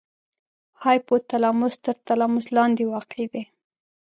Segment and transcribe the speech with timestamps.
[0.83, 3.43] هایپو تلاموس تر تلاموس لاندې واقع دی.